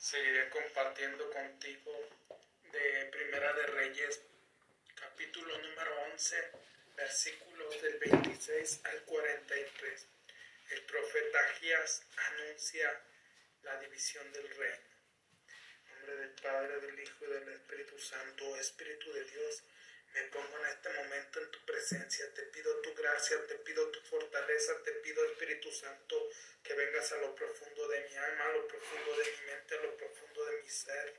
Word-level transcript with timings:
seguiré 0.00 0.48
compartiendo 0.48 1.30
contigo 1.30 1.92
de 2.72 3.04
Primera 3.12 3.52
de 3.52 3.66
Reyes, 3.66 4.22
capítulo 4.94 5.58
número 5.58 6.04
11, 6.12 6.36
versículos 6.96 7.82
del 7.82 7.98
26 7.98 8.80
al 8.84 9.04
43. 9.04 10.06
El 10.70 10.82
profeta 10.86 11.38
Agías 11.40 12.02
anuncia 12.16 12.98
la 13.62 13.78
división 13.80 14.32
del 14.32 14.48
reino. 14.48 14.88
En 15.84 15.94
nombre 15.96 16.16
del 16.16 16.30
Padre, 16.30 16.80
del 16.80 16.98
Hijo 16.98 17.26
y 17.26 17.32
del 17.32 17.48
Espíritu 17.50 17.98
Santo, 17.98 18.56
Espíritu 18.56 19.12
de 19.12 19.24
Dios, 19.24 19.62
me 20.14 20.22
pongo 20.24 20.58
en 20.58 20.66
este 20.66 20.88
momento 20.90 21.40
en 21.40 21.50
tu 21.50 21.64
presencia, 21.64 22.32
te 22.34 22.42
pido 22.42 22.80
tu 22.80 22.94
gracia, 22.94 23.46
te 23.46 23.54
pido 23.56 23.90
tu 23.90 24.00
fortaleza, 24.00 24.82
te 24.82 24.92
pido 24.92 25.24
Espíritu 25.24 25.70
Santo 25.70 26.28
que 26.62 26.74
vengas 26.74 27.12
a 27.12 27.16
lo 27.18 27.34
profundo 27.34 27.88
de 27.88 28.00
mi 28.08 28.16
alma, 28.16 28.44
a 28.44 28.52
lo 28.52 28.66
profundo 28.66 29.16
de 29.16 29.24
mi 29.24 29.46
mente, 29.46 29.74
a 29.74 29.82
lo 29.82 29.96
profundo 29.96 30.44
de 30.46 30.62
mi 30.62 30.68
ser 30.68 31.14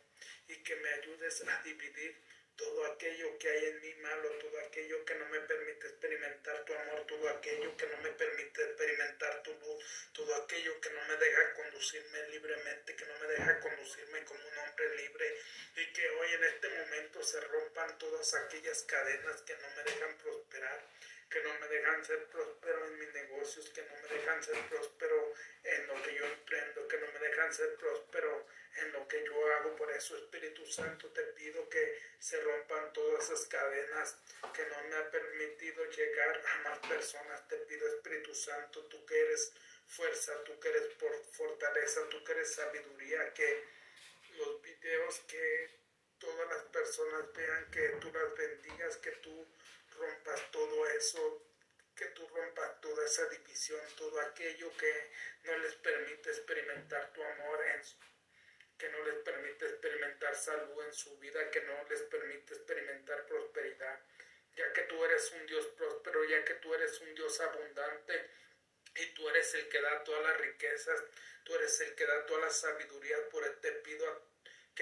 y 0.47 0.63
que 0.63 0.75
me 0.75 0.89
ayudes 0.89 1.41
a 1.47 1.63
dividir 1.63 2.15
todo 2.55 2.85
aquello 2.85 3.37
que 3.39 3.49
hay 3.49 3.65
en 3.65 3.81
mí 3.81 3.93
malo, 3.95 4.29
todo 4.37 4.59
aquello 4.59 5.03
que 5.05 5.15
no 5.15 5.25
me 5.29 5.39
permite 5.41 5.87
experimentar 5.87 6.63
tu 6.65 6.73
amor, 6.73 7.07
todo 7.07 7.29
aquello 7.29 7.75
que 7.75 7.87
no 7.87 7.97
me 7.97 8.11
permite 8.11 8.63
experimentar 8.63 9.41
tu 9.41 9.51
luz, 9.53 9.83
todo 10.13 10.35
aquello 10.35 10.79
que 10.79 10.89
no 10.91 11.01
me 11.05 11.15
deja 11.15 11.53
conducirme 11.53 12.29
libremente, 12.29 12.95
que 12.95 13.05
no 13.05 13.17
me 13.19 13.27
deja 13.27 13.59
conducirme 13.59 14.23
como 14.25 14.50
aquellas 18.33 18.83
cadenas 18.83 19.41
que 19.41 19.55
no 19.55 19.69
me 19.75 19.83
dejan 19.83 20.17
prosperar 20.17 20.81
que 21.31 21.41
no 21.43 21.53
me 21.59 21.67
dejan 21.69 22.03
ser 22.03 22.25
próspero 22.25 22.85
en 22.87 22.99
mis 22.99 23.13
negocios, 23.13 23.69
que 23.69 23.81
no 23.83 23.95
me 24.01 24.15
dejan 24.15 24.43
ser 24.43 24.67
próspero 24.67 25.33
en 25.63 25.87
lo 25.87 26.03
que 26.03 26.13
yo 26.13 26.25
emprendo, 26.25 26.87
que 26.89 26.97
no 26.97 27.07
me 27.13 27.19
dejan 27.19 27.53
ser 27.53 27.73
próspero 27.75 28.45
en 28.75 28.91
lo 28.91 29.07
que 29.07 29.23
yo 29.23 29.53
hago. 29.53 29.73
Por 29.77 29.89
eso, 29.91 30.17
Espíritu 30.17 30.65
Santo, 30.65 31.07
te 31.13 31.23
pido 31.23 31.69
que 31.69 31.97
se 32.19 32.41
rompan 32.41 32.91
todas 32.91 33.23
esas 33.23 33.45
cadenas 33.45 34.17
que 34.53 34.65
no 34.65 34.83
me 34.89 34.95
ha 34.97 35.09
permitido 35.09 35.85
llegar 35.85 36.43
a 36.45 36.69
más 36.69 36.79
personas. 36.79 37.47
Te 37.47 37.55
pido, 37.59 37.87
Espíritu 37.87 38.35
Santo, 38.35 38.83
tú 38.87 39.05
que 39.05 39.17
eres 39.17 39.53
fuerza, 39.87 40.43
tú 40.43 40.59
que 40.59 40.67
eres 40.67 40.87
por 40.95 41.13
fortaleza, 41.31 42.09
tú 42.09 42.21
que 42.25 42.33
eres 42.33 42.53
sabiduría, 42.53 43.33
que 43.33 43.63
los 44.35 44.61
videos 44.61 45.19
que 45.29 45.80
todas 46.21 46.47
las 46.49 46.63
personas 46.65 47.33
vean, 47.33 47.71
que 47.71 47.89
tú 47.99 48.11
las 48.13 48.35
bendigas, 48.35 48.97
que 48.97 49.11
tú 49.23 49.47
rompas 49.97 50.51
todo 50.51 50.87
eso, 50.87 51.43
que 51.95 52.05
tú 52.05 52.27
rompas 52.27 52.79
toda 52.79 53.05
esa 53.05 53.25
división, 53.25 53.81
todo 53.97 54.21
aquello 54.21 54.71
que 54.77 55.11
no 55.43 55.57
les 55.57 55.75
permite 55.75 56.29
experimentar 56.29 57.11
tu 57.11 57.23
amor, 57.23 57.65
en 57.65 57.81
que 58.77 58.89
no 58.89 59.03
les 59.03 59.15
permite 59.15 59.65
experimentar 59.65 60.35
salud 60.35 60.83
en 60.85 60.93
su 60.93 61.17
vida, 61.17 61.49
que 61.49 61.61
no 61.61 61.83
les 61.89 62.01
permite 62.03 62.53
experimentar 62.53 63.25
prosperidad, 63.25 63.99
ya 64.55 64.71
que 64.73 64.81
tú 64.83 65.03
eres 65.03 65.31
un 65.31 65.45
Dios 65.47 65.65
próspero, 65.77 66.23
ya 66.25 66.45
que 66.45 66.55
tú 66.55 66.73
eres 66.73 66.99
un 67.01 67.13
Dios 67.15 67.39
abundante 67.41 68.29
y 68.95 69.05
tú 69.13 69.27
eres 69.29 69.53
el 69.55 69.69
que 69.69 69.81
da 69.81 70.03
todas 70.03 70.23
las 70.23 70.37
riquezas, 70.37 71.03
tú 71.43 71.55
eres 71.55 71.79
el 71.81 71.95
que 71.95 72.05
da 72.05 72.25
toda 72.25 72.41
la 72.41 72.49
sabiduría, 72.49 73.29
por 73.29 73.43
te 73.61 73.71
pido 73.71 74.30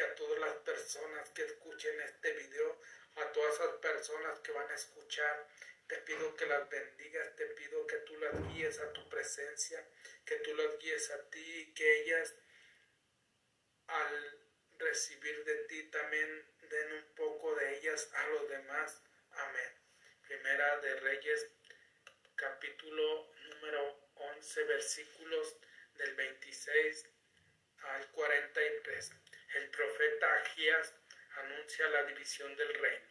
a 0.02 0.16
todas 0.16 0.39
las 0.39 0.55
personas 0.58 1.30
que 1.30 1.44
escuchen 1.44 2.00
este 2.02 2.31
video 2.33 2.80
a 3.16 3.31
todas 3.31 3.55
esas 3.55 3.75
personas 3.78 4.39
que 4.39 4.52
van 4.52 4.69
a 4.69 4.75
escuchar. 4.75 5.47
Te 5.88 5.97
pido 5.97 6.36
que 6.36 6.45
las 6.45 6.69
bendigas, 6.69 7.36
te 7.36 7.45
pido 7.47 7.86
que 7.88 7.97
tú 7.97 8.16
las 8.17 8.47
guíes 8.47 8.80
a 8.80 8.94
tu 8.94 9.08
presencia, 9.09 9.86
que 10.25 10.36
tú 10.38 10.56
las 10.56 10.78
guíes 10.78 11.09
a 11.11 11.30
ti 11.30 11.61
y 11.61 11.73
que 11.73 12.02
ellas 12.02 12.36
al 13.88 14.39
recibir 14.78 15.44
de 15.44 15.56
ti 15.66 15.83
también 15.89 16.45
den 16.61 16.94
un 16.94 17.16
poco 17.16 17.56
de 17.56 17.78
ellas 17.78 18.09
a 18.13 18.28
los 18.28 18.50
demás. 18.50 19.02
Amén. 19.31 19.73
Primera 20.28 20.79
de 20.79 20.96
Reyes, 21.00 21.47
capítulo 22.35 23.34
número 23.50 24.12
11, 24.13 24.63
versículos 24.66 25.56
del 25.96 26.13
26 26.13 27.09
al 27.79 28.12
43. 28.12 29.12
El 29.53 29.67
profeta 29.71 30.31
Agías 30.35 30.93
anuncia 31.37 31.89
la 31.89 32.03
división 32.03 32.55
del 32.55 32.71
reino. 32.71 33.07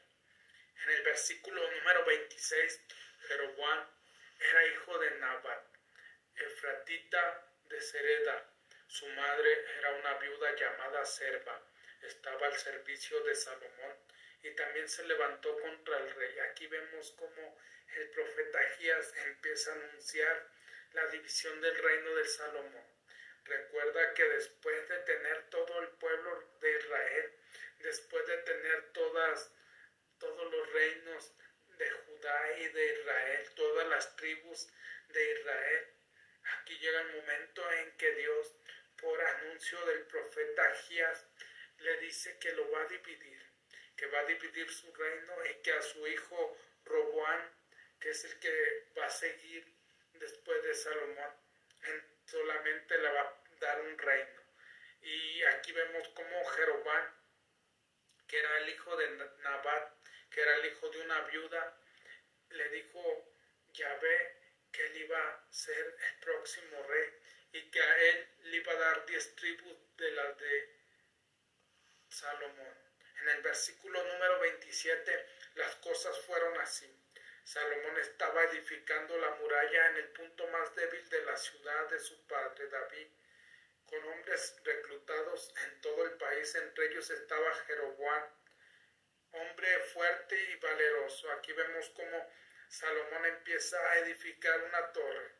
En 0.85 0.91
el 0.91 1.03
versículo 1.03 1.69
número 1.69 2.05
26, 2.05 2.81
Jeroboam 3.27 3.91
era 4.39 4.67
hijo 4.67 4.99
de 5.01 5.11
Nabat, 5.19 5.65
Efratita 6.37 7.45
de 7.65 7.81
Sereda. 7.81 8.53
Su 8.87 9.09
madre 9.09 9.65
era 9.79 9.93
una 9.95 10.15
viuda 10.19 10.55
llamada 10.55 11.05
Serva. 11.05 11.61
Estaba 12.03 12.47
al 12.47 12.57
servicio 12.57 13.21
de 13.25 13.35
Salomón 13.35 13.97
y 14.45 14.55
también 14.55 14.89
se 14.89 15.05
levantó 15.07 15.59
contra 15.61 15.99
el 15.99 16.15
rey. 16.15 16.39
Aquí 16.51 16.69
vemos 16.69 17.15
cómo 17.19 17.59
el 17.97 18.11
profeta 18.11 18.61
Agías 18.61 19.13
empieza 19.27 19.73
a 19.73 19.75
anunciar 19.75 20.49
la 20.93 21.07
división 21.09 21.61
del 21.61 21.77
reino 21.77 22.15
de 22.15 22.25
Salomón. 22.29 22.88
Recuerda 23.49 24.15
que 24.15 24.25
después 24.25 24.89
de 24.89 24.99
tener 24.99 25.51
todo 25.51 25.81
el 25.81 25.89
pueblo 25.89 26.45
de 26.61 26.79
Israel 26.79 27.39
después 27.81 28.27
de 28.27 28.39
tener 28.39 28.93
todas, 28.93 29.53
todos 30.19 30.53
los 30.53 30.73
reinos 30.73 31.33
de 31.79 31.91
Judá 31.91 32.59
y 32.59 32.69
de 32.69 33.01
Israel, 33.01 33.51
todas 33.55 33.89
las 33.89 34.17
tribus 34.17 34.69
de 35.09 35.33
Israel. 35.33 35.87
Aquí 36.59 36.79
llega 36.79 37.01
el 37.01 37.17
momento 37.17 37.73
en 37.73 37.97
que 37.97 38.13
Dios, 38.15 38.55
por 39.01 39.21
anuncio 39.21 39.85
del 39.87 40.03
profeta 40.07 40.63
Agías, 40.65 41.27
le 41.79 41.97
dice 41.99 42.39
que 42.39 42.53
lo 42.53 42.71
va 42.71 42.83
a 42.83 42.87
dividir, 42.87 43.43
que 43.97 44.07
va 44.07 44.21
a 44.21 44.25
dividir 44.25 44.71
su 44.73 44.93
reino 44.93 45.35
y 45.47 45.63
que 45.63 45.73
a 45.73 45.83
su 45.83 46.07
hijo 46.07 46.57
Roboán, 46.85 47.55
que 48.01 48.11
es 48.11 48.25
el 48.25 48.39
que 48.41 48.87
va 48.99 49.07
a 49.07 49.11
seguir 49.11 49.73
después 50.15 50.63
de 50.65 50.75
Salomón, 50.75 51.33
solamente 52.27 52.99
le 52.99 53.13
va 53.13 53.21
a 53.21 53.38
dar 53.61 53.81
un 53.81 53.99
reino. 53.99 54.43
Y 55.01 55.43
aquí 55.45 55.73
vemos 55.73 56.09
cómo 56.09 56.45
Jeroboam 56.45 57.19
que 58.29 58.39
era 58.39 58.59
el 58.59 58.69
hijo 58.69 58.95
de 58.97 59.09
Nabat, 59.39 59.93
que 60.31 60.43
era 60.43 60.57
el 60.57 60.67
hijo 60.67 60.89
de 60.91 61.01
una 61.01 61.21
viuda, 61.23 61.79
le 62.51 62.69
dijo 62.69 63.35
Yahvé 63.73 64.37
que 64.71 64.87
él 64.87 64.97
iba 64.99 65.19
a 65.19 65.47
ser 65.51 65.97
el 66.09 66.21
próximo 66.21 66.83
rey 66.83 67.11
y 67.53 67.71
que 67.71 67.83
a 67.83 67.97
él 68.03 68.29
le 68.43 68.57
iba 68.59 68.73
a 68.73 68.77
dar 68.77 69.07
diez 69.07 69.35
tribus 69.35 69.97
de 69.97 70.11
las 70.13 70.39
de 70.39 70.77
Salomón. 72.09 72.75
En 73.23 73.29
el 73.31 73.43
versículo 73.43 74.03
número 74.05 74.41
27 74.41 75.27
las 75.55 75.75
cosas 75.77 76.19
fueron 76.21 76.61
así. 76.61 76.87
Salomón 77.45 77.99
estaba 77.99 78.45
edificando 78.45 79.17
la 79.17 79.31
muralla 79.37 79.87
en 79.89 79.97
el 79.97 80.09
punto 80.11 80.47
más 80.49 80.75
débil 80.75 81.09
de 81.09 81.23
la 81.23 81.37
ciudad 81.37 81.89
de 81.89 81.99
su 81.99 82.27
padre 82.27 82.69
David 82.69 83.09
con 83.89 84.05
hombres 84.05 84.57
reclutados 84.65 85.55
en 85.65 85.81
todo 85.81 86.05
el 86.05 86.13
país, 86.13 86.55
entre 86.55 86.87
ellos 86.87 87.09
estaba 87.11 87.55
Jeroboam, 87.67 88.25
hombre 89.33 89.81
fuerte 89.93 90.37
y 90.37 90.57
valeroso. 90.57 91.31
Aquí 91.33 91.53
vemos 91.53 91.91
cómo 91.91 92.31
Salomón 92.69 93.25
empieza 93.27 93.79
a 93.91 93.99
edificar 94.01 94.63
una 94.63 94.93
torre, 94.93 95.33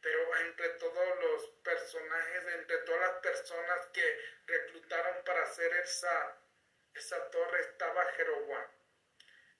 pero 0.00 0.36
entre 0.38 0.68
todos 0.70 1.20
los 1.20 1.46
personajes, 1.62 2.46
entre 2.54 2.78
todas 2.78 3.00
las 3.00 3.20
personas 3.20 3.86
que 3.92 4.20
reclutaron 4.46 5.24
para 5.24 5.42
hacer 5.44 5.72
esa, 5.74 6.38
esa 6.94 7.30
torre 7.30 7.60
estaba 7.60 8.04
Jeroboam, 8.12 8.66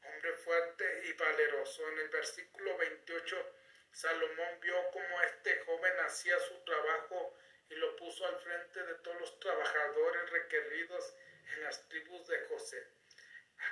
hombre 0.04 0.32
fuerte 0.38 1.02
y 1.04 1.12
valeroso. 1.12 1.88
En 1.90 1.98
el 2.00 2.08
versículo 2.08 2.76
28, 2.76 3.56
Salomón 3.92 4.60
vio 4.60 4.90
cómo 4.90 5.22
este 5.22 5.60
joven 5.60 6.00
hacía 6.00 6.38
su 6.40 6.64
trabajo 6.64 7.36
y 7.72 7.76
lo 7.76 7.96
puso 7.96 8.26
al 8.26 8.38
frente 8.38 8.82
de 8.84 8.94
todos 8.96 9.18
los 9.18 9.40
trabajadores 9.40 10.30
requeridos 10.30 11.14
en 11.54 11.64
las 11.64 11.88
tribus 11.88 12.26
de 12.28 12.38
José. 12.46 12.86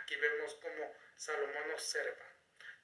Aquí 0.00 0.16
vemos 0.16 0.54
como 0.54 0.94
Salomón 1.16 1.70
observa. 1.72 2.24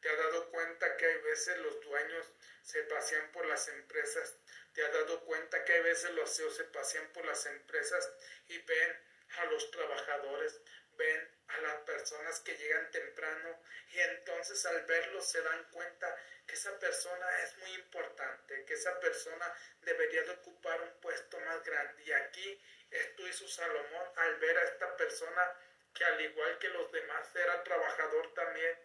¿Te 0.00 0.10
ha 0.10 0.16
dado 0.16 0.50
cuenta 0.50 0.96
que 0.96 1.06
hay 1.06 1.18
veces 1.22 1.56
los 1.58 1.80
dueños 1.80 2.26
se 2.62 2.82
pasean 2.82 3.32
por 3.32 3.46
las 3.46 3.66
empresas? 3.68 4.36
¿Te 4.74 4.84
ha 4.84 4.90
dado 4.90 5.24
cuenta 5.24 5.64
que 5.64 5.72
hay 5.72 5.82
veces 5.82 6.10
los 6.10 6.36
CEOs 6.36 6.56
se 6.56 6.64
pasean 6.64 7.10
por 7.12 7.24
las 7.24 7.46
empresas 7.46 8.12
y 8.48 8.58
ven 8.58 9.00
a 9.38 9.44
los 9.46 9.70
trabajadores, 9.70 10.60
ven 10.98 11.35
a 11.48 11.58
las 11.58 11.76
personas 11.82 12.40
que 12.40 12.56
llegan 12.56 12.90
temprano 12.90 13.60
y 13.93 14.00
entonces 14.00 14.64
al 14.66 14.84
verlos 14.84 15.28
se 15.28 15.40
dan 15.43 15.64
cuenta 15.70 16.14
que 16.46 16.54
esa 16.54 16.78
persona 16.78 17.26
es 17.43 17.56
muy 17.58 17.72
importante, 17.75 18.64
que 18.64 18.75
esa 18.75 18.98
persona 19.00 19.52
debería 19.82 20.22
de 20.22 20.31
ocupar 20.31 20.81
un 20.82 21.00
puesto 21.00 21.38
más 21.40 21.62
grande. 21.64 22.02
Y 22.04 22.12
aquí 22.12 22.62
esto 22.90 23.26
hizo 23.26 23.48
Salomón 23.48 24.08
al 24.16 24.37
ver 24.37 24.56
a 24.58 24.64
esta 24.64 24.96
persona 24.96 25.54
que 25.94 26.04
al 26.04 26.20
igual 26.20 26.58
que 26.58 26.69
los 26.69 26.90
demás 26.93 27.34
era 27.34 27.62
trabajador 27.64 28.34
también. 28.34 28.78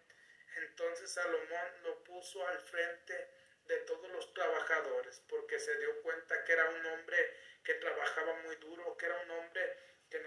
Entonces 0.57 1.12
Salomón 1.12 1.84
lo 1.84 2.04
puso 2.04 2.46
al 2.48 2.60
frente 2.60 3.30
de 3.66 3.78
todos 3.80 4.10
los 4.12 4.34
trabajadores 4.34 5.22
porque 5.28 5.60
se 5.60 5.78
dio 5.78 6.02
cuenta 6.02 6.44
que 6.44 6.54
era 6.54 6.69
un 6.69 6.86
hombre 6.86 7.38
que 7.64 7.75
trabajaba 7.75 8.34
muy 8.42 8.56
duro, 8.56 8.98
que 8.98 9.06
era 9.06 9.19
un 9.19 9.31
hombre 9.31 9.50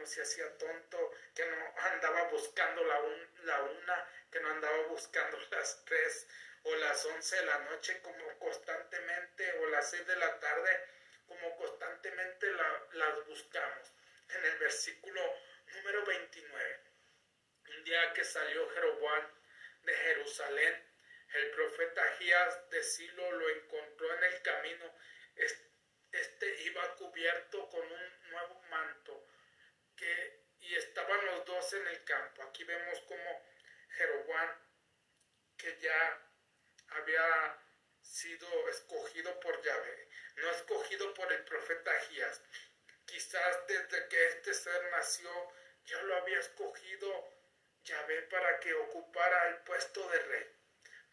se 0.06 0.22
hacía 0.22 0.56
tonto, 0.58 1.12
que 1.34 1.44
no 1.46 1.74
andaba 1.78 2.24
buscando 2.24 2.84
la, 2.84 3.00
la 3.44 3.62
una, 3.62 4.08
que 4.30 4.40
no 4.40 4.50
andaba 4.50 4.82
buscando 4.88 5.38
las 5.50 5.84
tres 5.84 6.26
o 6.64 6.74
las 6.76 7.04
once 7.04 7.36
de 7.36 7.44
la 7.44 7.58
noche 7.58 8.00
como 8.00 8.38
constantemente 8.38 9.58
o 9.60 9.66
las 9.66 9.90
seis 9.90 10.06
de 10.06 10.16
la 10.16 10.38
tarde 10.40 10.88
como 11.26 11.56
constantemente 11.56 12.46
las 12.92 13.26
buscamos. 13.26 13.92
En 14.28 14.44
el 14.44 14.58
versículo 14.58 15.20
número 15.74 16.04
29, 16.04 16.80
un 17.76 17.84
día 17.84 18.12
que 18.12 18.24
salió 18.24 18.68
Jeroboam 18.70 19.26
de 19.82 19.94
Jerusalén, 19.94 20.94
el 21.34 21.50
profeta 21.50 22.02
Agías 22.04 22.70
de 22.70 22.82
Silo 22.82 23.32
lo 23.32 23.48
encontró 23.50 24.14
en 24.14 24.24
el 24.24 24.42
camino. 24.42 24.94
Este 26.12 26.62
iba 26.62 26.94
cubierto 26.94 27.68
con 27.68 27.80
un 27.90 28.30
nuevo 28.30 28.62
manto 28.70 29.26
que, 29.96 30.44
y 30.60 30.74
estaban 30.74 31.24
los 31.26 31.44
dos 31.44 31.72
en 31.74 31.86
el 31.86 32.04
campo. 32.04 32.42
Aquí 32.42 32.64
vemos 32.64 33.00
como 33.00 33.42
Jeroboam, 33.96 34.50
que 35.56 35.78
ya 35.78 36.20
había 36.88 37.58
sido 38.02 38.68
escogido 38.68 39.38
por 39.40 39.62
Yahvé, 39.62 40.08
no 40.36 40.50
escogido 40.50 41.14
por 41.14 41.32
el 41.32 41.44
profeta 41.44 41.90
Agías. 41.90 42.42
Quizás 43.06 43.66
desde 43.66 44.08
que 44.08 44.26
este 44.26 44.54
ser 44.54 44.90
nació, 44.90 45.30
ya 45.84 46.02
lo 46.02 46.16
había 46.16 46.38
escogido 46.38 47.32
Yahvé 47.84 48.22
para 48.22 48.60
que 48.60 48.74
ocupara 48.74 49.48
el 49.48 49.56
puesto 49.58 50.08
de 50.08 50.18
rey 50.20 50.54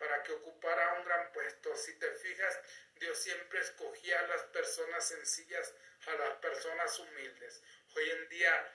para 0.01 0.23
que 0.23 0.31
ocupara 0.31 0.93
un 0.97 1.05
gran 1.05 1.31
puesto. 1.31 1.75
Si 1.75 1.93
te 1.99 2.11
fijas, 2.13 2.59
Dios 2.95 3.17
siempre 3.19 3.59
escogía 3.59 4.19
a 4.19 4.27
las 4.27 4.43
personas 4.45 5.07
sencillas, 5.07 5.75
a 6.07 6.13
las 6.15 6.33
personas 6.39 6.97
humildes. 6.99 7.61
Hoy 7.93 8.09
en 8.09 8.29
día, 8.29 8.73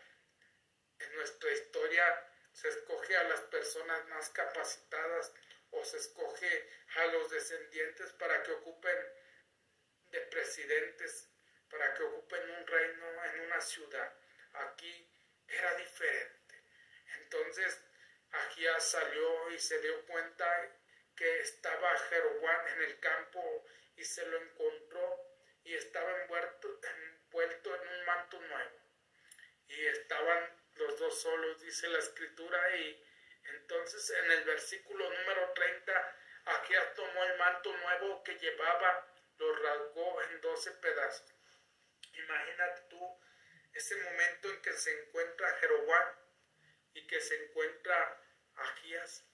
en 0.99 1.15
nuestra 1.17 1.51
historia, 1.51 2.31
se 2.53 2.69
escoge 2.69 3.17
a 3.17 3.25
las 3.25 3.41
personas 3.43 4.07
más 4.09 4.29
capacitadas 4.31 5.33
o 5.71 5.83
se 5.85 5.97
escoge 5.97 6.71
a 6.97 7.07
los 7.07 7.31
descendientes 7.31 8.13
para 8.13 8.43
que 8.43 8.53
ocupen 8.53 8.97
de 10.11 10.21
presidentes, 10.21 11.31
para 11.71 11.95
que 11.95 12.03
ocupen 12.03 12.51
un 12.51 12.67
reino 12.67 13.25
en 13.25 13.41
una 13.41 13.61
ciudad. 13.61 14.13
Aquí 14.53 15.09
era 15.49 15.75
diferente. 15.77 16.63
Entonces, 17.21 17.81
aquí 18.33 18.67
salió 18.81 19.51
y 19.51 19.59
se 19.59 19.81
dio 19.81 20.05
cuenta 20.07 20.77
que 21.15 21.41
estaba 21.41 21.97
Jeroboam 22.11 22.69
en 22.69 22.83
el 22.83 23.01
campo 23.01 23.67
y 23.97 24.05
se 24.05 24.27
lo 24.27 24.43
encontró 24.43 25.27
y 25.65 25.75
estaba 25.75 26.23
envuelto, 26.23 26.81
envuelto 26.83 27.75
en 27.75 27.89
un 27.89 28.05
manto 28.05 28.41
nuevo. 28.41 28.86
Y 29.69 29.87
estaban 29.87 30.51
los 30.75 30.99
dos 30.99 31.21
solos, 31.21 31.61
dice 31.61 31.89
la 31.89 31.99
escritura, 31.99 32.77
y 32.77 33.05
entonces 33.45 34.11
en 34.11 34.31
el 34.33 34.45
versículo 34.45 35.09
número 35.11 35.53
30, 35.53 36.17
Aquías 36.47 36.95
tomó 36.95 37.25
el 37.25 37.39
manto 37.39 37.77
nuevo 37.77 38.23
que 38.23 38.39
llevaba, 38.39 39.07
lo 39.39 39.57
rasgó 39.57 40.23
en 40.23 40.41
doce 40.41 40.71
pedazos. 40.73 41.35
Imagínate 42.13 42.83
tú 42.89 43.21
ese 43.75 43.97
momento 43.97 44.49
en 44.49 44.63
que 44.63 44.73
se 44.73 45.03
encuentra 45.03 45.59
Jeroboam 45.59 46.09
y 46.95 47.07
que 47.07 47.21
se 47.21 47.45
encuentra 47.45 48.23
Agías 48.55 49.25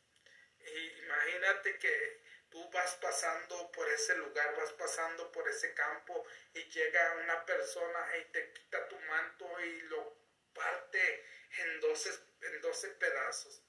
imagínate 1.04 1.78
que 1.78 2.22
tú 2.50 2.70
vas 2.70 2.94
pasando 2.96 3.70
por 3.72 3.88
ese 3.88 4.16
lugar, 4.16 4.54
vas 4.56 4.72
pasando 4.72 5.30
por 5.32 5.48
ese 5.48 5.74
campo 5.74 6.26
y 6.54 6.62
llega 6.70 7.16
una 7.16 7.44
persona 7.44 8.16
y 8.18 8.32
te 8.32 8.52
quita 8.52 8.88
tu 8.88 8.98
manto 9.00 9.60
y 9.60 9.80
lo 9.82 10.21
parte 10.54 11.26
en 11.58 11.80
12, 11.80 12.10
en 12.42 12.60
12 12.60 12.88
pedazos, 12.88 13.62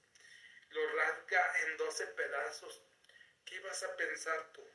lo 0.70 0.96
rasga 0.96 1.52
en 1.60 1.76
12 1.76 2.06
pedazos. 2.08 2.82
¿Qué 3.44 3.56
ibas 3.56 3.82
a 3.82 3.96
pensar 3.96 4.52
tú? 4.52 4.66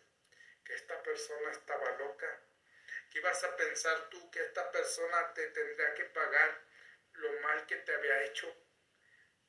Que 0.63 0.75
esta 0.75 1.01
persona 1.01 1.51
estaba 1.51 1.91
loca. 1.97 2.41
¿Qué 3.11 3.19
ibas 3.19 3.43
a 3.43 3.55
pensar 3.55 4.09
tú 4.09 4.29
que 4.31 4.39
esta 4.41 4.71
persona 4.71 5.33
te 5.33 5.47
tendría 5.47 5.93
que 5.95 6.05
pagar 6.05 6.63
lo 7.13 7.39
mal 7.41 7.65
que 7.65 7.77
te 7.77 7.93
había 7.93 8.23
hecho? 8.23 8.55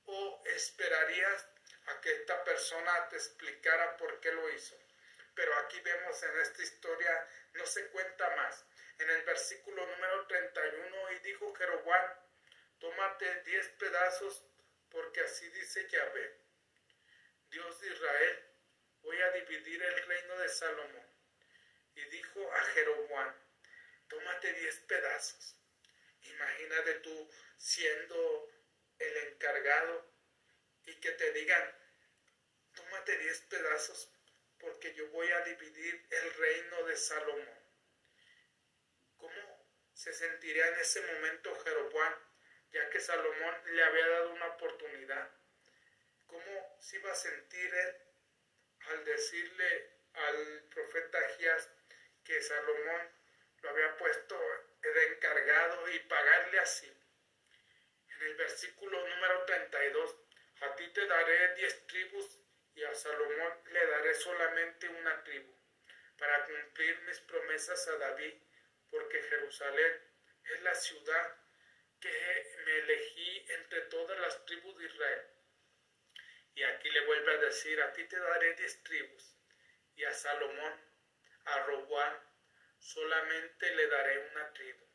¿O 0.04 0.42
esperarías 0.46 1.46
a 1.86 2.00
que 2.00 2.12
esta 2.12 2.42
persona 2.44 3.08
te 3.08 3.16
explicara 3.16 3.96
por 3.96 4.20
qué 4.20 4.32
lo 4.32 4.48
hizo. 4.50 4.76
Pero 5.34 5.54
aquí 5.58 5.80
vemos 5.80 6.22
en 6.22 6.40
esta 6.40 6.62
historia, 6.62 7.26
no 7.54 7.66
se 7.66 7.86
cuenta 7.88 8.36
más. 8.36 8.64
En 8.98 9.08
el 9.10 9.22
versículo 9.22 9.86
número 9.86 10.26
31, 10.26 11.12
y 11.12 11.18
dijo 11.20 11.54
Jeroboam, 11.54 12.10
tómate 12.80 13.42
diez 13.44 13.68
pedazos, 13.78 14.44
porque 14.90 15.20
así 15.20 15.48
dice 15.50 15.88
Yahvé, 15.88 16.36
Dios 17.50 17.80
de 17.80 17.92
Israel, 17.92 18.44
voy 19.02 19.20
a 19.20 19.30
dividir 19.32 19.82
el 19.82 20.06
reino 20.06 20.38
de 20.38 20.48
Salomón. 20.48 21.06
Y 21.94 22.04
dijo 22.04 22.52
a 22.52 22.62
Jeroboam, 22.62 23.34
tómate 24.08 24.52
diez 24.54 24.76
pedazos. 24.80 25.56
Imagínate 26.22 26.94
tú 27.00 27.30
siendo 27.56 28.50
el 28.98 29.16
encargado 29.28 30.12
y 30.86 30.94
que 31.00 31.12
te 31.12 31.32
digan, 31.32 31.74
tómate 32.74 33.18
diez 33.18 33.40
pedazos 33.42 34.10
porque 34.60 34.94
yo 34.94 35.08
voy 35.08 35.30
a 35.30 35.40
dividir 35.40 36.06
el 36.10 36.34
reino 36.34 36.84
de 36.84 36.96
Salomón. 36.96 37.58
¿Cómo 39.16 39.66
se 39.94 40.12
sentiría 40.12 40.68
en 40.68 40.80
ese 40.80 41.00
momento 41.00 41.54
Jeroboam, 41.64 42.14
ya 42.72 42.88
que 42.90 43.00
Salomón 43.00 43.55
le 43.75 43.82
había 43.82 44.08
dado 44.08 44.31
una 44.31 44.46
oportunidad? 44.46 45.31
¿Cómo 46.26 46.76
se 46.81 46.96
iba 46.96 47.11
a 47.11 47.14
sentir 47.14 47.75
él 47.75 47.96
al 48.88 49.05
decirle 49.05 49.90
al 50.14 50.62
profeta 50.75 51.19
Agías 51.19 51.70
que 52.25 52.40
Salomón 52.43 53.11
lo 53.62 53.70
había 53.70 53.96
puesto 53.96 54.40
de 54.82 55.06
encargado 55.08 55.88
y 55.88 55.99
pagarle 56.00 56.58
así? 56.61 56.87
En 58.08 58.22
el 58.22 58.34
versículo 58.37 59.08
número 59.08 59.44
32 59.44 60.16
a 60.61 60.76
ti 60.76 60.88
te 60.93 61.06
daré 61.06 61.55
diez 61.55 61.87
tribus 61.87 62.38
y 62.75 62.84
a 62.84 62.94
Salomón 62.94 63.52
le 63.73 63.87
daré 63.87 64.14
solamente 64.14 64.88
una 64.88 65.25
tribu, 65.25 65.52
para 66.19 66.44
cumplir 66.44 67.00
mis 67.02 67.19
promesas 67.20 67.88
a 67.88 67.96
David, 67.96 68.34
porque 68.90 69.23
Jerusalén 69.23 70.02
es 70.44 70.62
la 70.62 70.75
ciudad 70.75 71.39
que 72.00 72.54
me 72.64 72.78
elegí 72.78 73.47
entre 73.50 73.83
todas 73.83 74.19
las 74.19 74.45
tribus 74.47 74.78
de 74.78 74.87
Israel. 74.87 75.23
Y 76.54 76.62
aquí 76.64 76.90
le 76.90 77.07
vuelve 77.07 77.33
a 77.35 77.38
decir, 77.38 77.80
a 77.80 77.92
ti 77.92 78.04
te 78.04 78.19
daré 78.19 78.54
diez 78.54 78.83
tribus, 78.83 79.37
y 79.95 80.04
a 80.04 80.12
Salomón, 80.12 80.80
a 81.45 81.61
Roboán, 81.66 82.30
solamente 82.78 83.75
le 83.75 83.87
daré 83.87 84.19
una 84.30 84.52
tribu. 84.52 84.87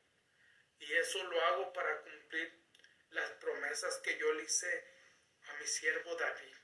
Y 0.79 0.93
eso 0.93 1.23
lo 1.23 1.41
hago 1.41 1.73
para 1.73 2.01
cumplir 2.01 2.65
las 3.11 3.31
promesas 3.33 3.97
que 3.99 4.17
yo 4.17 4.33
le 4.33 4.43
hice 4.43 4.95
a 5.47 5.53
mi 5.53 5.65
siervo 5.65 6.15
David, 6.15 6.55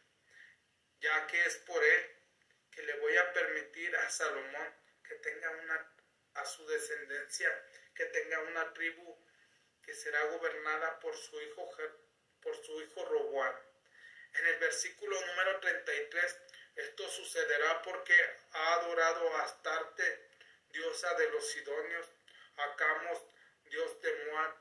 ya 1.00 1.28
que 1.28 1.46
es 1.46 1.58
por 1.58 1.84
él 1.84 2.18
que 2.72 2.84
le 2.84 2.94
voy 3.00 3.16
a 3.18 3.34
permitir 3.34 3.96
a 3.96 4.10
Salomón 4.10 4.76
que 5.04 5.16
tenga 5.16 5.50
una, 5.52 5.96
a 6.36 6.46
su 6.46 6.66
descendencia, 6.68 7.50
que 7.94 8.06
tenga 8.06 8.40
una 8.40 8.74
tribu 8.74 9.21
que 9.84 9.94
será 9.94 10.24
gobernada 10.26 11.00
por 11.00 11.16
su 11.16 11.40
hijo, 11.42 11.70
por 12.42 12.56
su 12.64 12.82
hijo 12.82 13.06
Roboam. 13.06 13.56
En 14.34 14.48
el 14.48 14.58
versículo 14.60 15.20
número 15.26 15.60
33, 15.60 16.38
esto 16.76 17.10
sucederá 17.10 17.82
porque 17.82 18.16
ha 18.52 18.74
adorado 18.76 19.36
a 19.36 19.44
Astarte, 19.44 20.30
diosa 20.70 21.14
de 21.16 21.30
los 21.30 21.46
Sidonios, 21.52 22.08
a 22.56 22.76
Camos, 22.76 23.22
dios 23.66 24.02
de 24.02 24.26
Moab, 24.26 24.56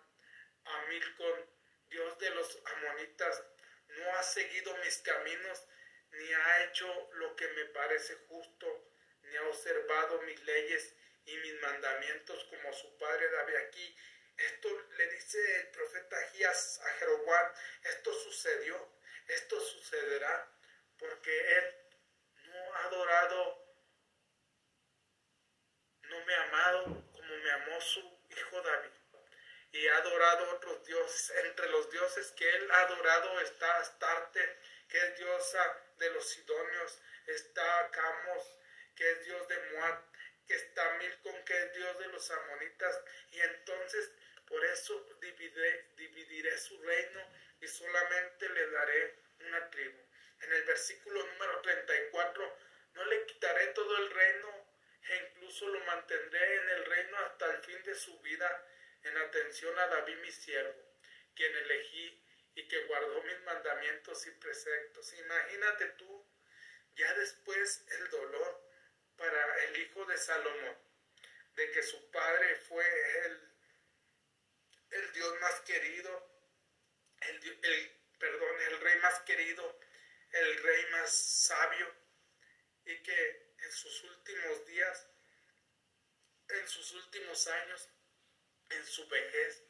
a 0.64 0.82
Milcon, 0.86 1.50
dios 1.88 2.18
de 2.18 2.30
los 2.30 2.58
amonitas, 2.64 3.44
no 3.88 4.14
ha 4.14 4.22
seguido 4.22 4.76
mis 4.78 4.98
caminos, 4.98 5.64
ni 6.12 6.32
ha 6.32 6.64
hecho 6.64 7.10
lo 7.14 7.36
que 7.36 7.48
me 7.48 7.66
parece 7.66 8.14
justo, 8.28 8.90
ni 9.22 9.36
ha 9.36 9.42
observado 9.48 10.22
mis 10.22 10.40
leyes 10.42 10.94
y 11.26 11.36
mis 11.36 11.60
mandamientos 11.60 12.44
como 12.44 12.72
su 12.72 12.96
padre 12.98 13.30
David 13.30 13.56
aquí. 13.56 13.96
Esto 14.40 14.68
le 14.96 15.06
dice 15.08 15.60
el 15.60 15.68
profeta 15.68 16.18
Agías 16.18 16.80
a 16.82 16.88
Jeroboam, 16.98 17.52
esto 17.84 18.12
sucedió, 18.14 18.88
esto 19.28 19.60
sucederá, 19.60 20.50
porque 20.98 21.58
él 21.58 21.74
no 22.46 22.74
ha 22.74 22.84
adorado, 22.84 23.64
no 26.02 26.24
me 26.24 26.34
ha 26.34 26.42
amado 26.44 26.84
como 27.12 27.36
me 27.36 27.50
amó 27.52 27.80
su 27.80 28.00
hijo 28.30 28.62
David. 28.62 28.90
Y 29.72 29.86
ha 29.86 29.98
adorado 29.98 30.50
otros 30.56 30.84
dioses. 30.84 31.30
Entre 31.44 31.68
los 31.68 31.90
dioses 31.90 32.32
que 32.32 32.48
él 32.48 32.70
ha 32.72 32.80
adorado 32.80 33.40
está 33.40 33.76
Astarte, 33.76 34.58
que 34.88 34.98
es 34.98 35.18
diosa 35.18 35.84
de 35.98 36.10
los 36.10 36.28
Sidonios, 36.28 36.98
está 37.26 37.90
Camos, 37.92 38.58
que 38.96 39.10
es 39.12 39.24
dios 39.26 39.46
de 39.46 39.58
Moab, 39.70 40.02
que 40.46 40.56
está 40.56 40.90
Milcom, 40.94 41.44
que 41.44 41.56
es 41.62 41.72
dios 41.74 41.98
de 42.00 42.06
los 42.08 42.30
amonitas, 42.30 43.00
y 43.30 43.40
entonces 43.40 44.10
por 44.50 44.64
eso 44.66 45.06
dividiré 45.20 46.58
su 46.58 46.76
reino 46.82 47.20
y 47.60 47.68
solamente 47.68 48.48
le 48.48 48.70
daré 48.70 49.14
una 49.46 49.70
tribu. 49.70 50.00
En 50.40 50.52
el 50.52 50.64
versículo 50.64 51.24
número 51.24 51.60
34, 51.60 52.58
no 52.94 53.04
le 53.04 53.26
quitaré 53.26 53.68
todo 53.68 53.96
el 53.96 54.10
reino 54.10 54.66
e 55.08 55.16
incluso 55.28 55.68
lo 55.68 55.78
mantendré 55.84 56.56
en 56.56 56.68
el 56.68 56.84
reino 56.84 57.16
hasta 57.18 57.46
el 57.54 57.62
fin 57.62 57.80
de 57.84 57.94
su 57.94 58.18
vida 58.20 58.66
en 59.04 59.16
atención 59.18 59.78
a 59.78 59.86
David 59.86 60.16
mi 60.16 60.32
siervo, 60.32 60.98
quien 61.36 61.54
elegí 61.54 62.20
y 62.56 62.66
que 62.66 62.84
guardó 62.86 63.22
mis 63.22 63.40
mandamientos 63.42 64.26
y 64.26 64.32
preceptos. 64.32 65.12
Imagínate 65.14 65.86
tú, 65.90 66.26
ya 66.96 67.14
después 67.14 67.84
el 68.00 68.10
dolor 68.10 68.68
para 69.16 69.64
el 69.64 69.76
hijo 69.76 70.04
de 70.06 70.18
Salomón, 70.18 70.76
de 71.54 71.70
que 71.70 71.82
su 71.84 72.10
padre 72.10 72.56
fue 72.56 72.84
el, 73.26 73.49
el 74.90 75.12
Dios 75.12 75.40
más 75.40 75.60
querido, 75.60 76.30
el, 77.20 77.58
el, 77.62 77.92
perdón, 78.18 78.60
el 78.68 78.80
rey 78.80 78.98
más 79.00 79.20
querido, 79.20 79.80
el 80.32 80.62
rey 80.62 80.86
más 80.92 81.10
sabio, 81.10 81.94
y 82.84 82.96
que 83.02 83.54
en 83.58 83.72
sus 83.72 84.04
últimos 84.04 84.66
días, 84.66 85.06
en 86.48 86.68
sus 86.68 86.92
últimos 86.92 87.46
años, 87.46 87.88
en 88.70 88.86
su 88.86 89.06
vejez, 89.08 89.62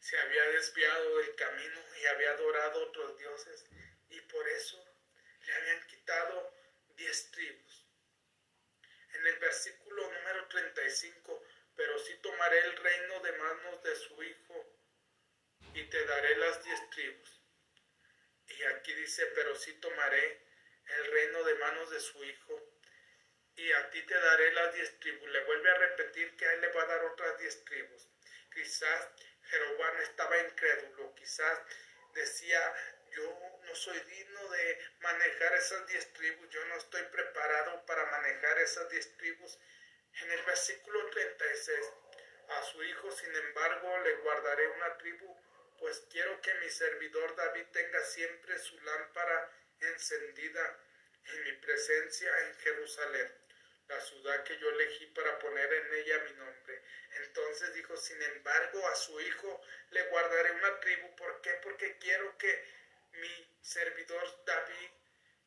se 0.00 0.18
había 0.18 0.44
desviado 0.50 1.18
del 1.18 1.34
camino 1.34 1.80
y 2.00 2.06
había 2.06 2.30
adorado 2.30 2.80
a 2.80 2.84
otros 2.84 3.18
dioses 3.18 3.64
y 4.10 4.20
por 4.20 4.48
eso 4.48 4.84
le 5.44 5.54
habían 5.54 5.86
quitado 5.86 6.54
diez 6.96 7.30
tribus. 7.30 7.84
En 9.14 9.26
el 9.26 9.38
versículo 9.38 10.12
número 10.12 10.46
35, 10.48 11.42
pero 11.76 11.98
si 11.98 12.14
tomaré 12.16 12.58
el 12.58 12.76
reino 12.76 13.20
de 13.20 13.32
manos 13.32 13.82
de 13.82 13.96
su 13.96 14.22
hijo 14.22 14.66
y 15.74 15.82
te 15.84 16.04
daré 16.06 16.36
las 16.36 16.64
diez 16.64 16.90
tribus. 16.90 17.42
Y 18.48 18.62
aquí 18.64 18.94
dice, 18.94 19.26
pero 19.34 19.54
si 19.54 19.74
tomaré 19.74 20.46
el 20.86 21.12
reino 21.12 21.44
de 21.44 21.54
manos 21.56 21.90
de 21.90 22.00
su 22.00 22.24
hijo 22.24 22.76
y 23.56 23.72
a 23.72 23.90
ti 23.90 24.02
te 24.02 24.14
daré 24.14 24.52
las 24.52 24.74
diez 24.74 24.98
tribus. 25.00 25.28
Le 25.28 25.44
vuelve 25.44 25.70
a 25.70 25.78
repetir 25.78 26.36
que 26.36 26.46
a 26.46 26.52
él 26.52 26.60
le 26.60 26.68
va 26.68 26.82
a 26.82 26.86
dar 26.86 27.04
otras 27.04 27.38
diez 27.38 27.64
tribus. 27.64 28.08
Quizás 28.52 29.08
Jeroboam 29.44 30.00
estaba 30.00 30.38
incrédulo, 30.38 31.14
quizás 31.14 31.58
decía, 32.14 32.74
yo 33.10 33.58
no 33.62 33.74
soy 33.74 33.98
digno 34.00 34.48
de 34.50 34.78
manejar 35.00 35.54
esas 35.54 35.86
diez 35.86 36.12
tribus, 36.12 36.48
yo 36.50 36.64
no 36.66 36.76
estoy 36.76 37.02
preparado 37.04 37.84
para 37.86 38.04
manejar 38.06 38.58
esas 38.58 38.88
diez 38.90 39.16
tribus. 39.16 39.58
En 40.20 40.30
el 40.30 40.42
versículo 40.44 41.06
36, 41.10 41.92
a 42.48 42.62
su 42.62 42.82
hijo, 42.82 43.10
sin 43.12 43.34
embargo, 43.34 43.98
le 43.98 44.14
guardaré 44.16 44.68
una 44.68 44.96
tribu, 44.98 45.36
pues 45.78 46.06
quiero 46.10 46.40
que 46.40 46.54
mi 46.54 46.70
servidor 46.70 47.34
David 47.36 47.66
tenga 47.72 48.02
siempre 48.04 48.58
su 48.58 48.80
lámpara 48.80 49.50
encendida 49.80 50.80
en 51.24 51.44
mi 51.44 51.52
presencia 51.52 52.30
en 52.40 52.54
Jerusalén 52.56 53.46
la 53.88 54.00
ciudad 54.00 54.42
que 54.42 54.58
yo 54.58 54.68
elegí 54.70 55.06
para 55.06 55.38
poner 55.38 55.72
en 55.72 55.94
ella 55.94 56.18
mi 56.20 56.32
nombre. 56.32 56.82
Entonces 57.24 57.74
dijo, 57.74 57.96
sin 57.96 58.20
embargo, 58.20 58.86
a 58.88 58.96
su 58.96 59.20
hijo 59.20 59.62
le 59.90 60.02
guardaré 60.08 60.50
una 60.52 60.80
tribu. 60.80 61.14
¿Por 61.16 61.40
qué? 61.40 61.50
Porque 61.62 61.96
quiero 61.98 62.36
que 62.36 62.64
mi 63.12 63.58
servidor 63.60 64.44
David, 64.44 64.90